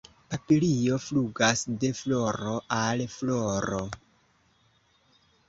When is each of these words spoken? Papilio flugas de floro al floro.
Papilio 0.33 0.95
flugas 1.07 1.61
de 1.83 1.91
floro 1.99 2.55
al 2.79 3.05
floro. 3.19 3.85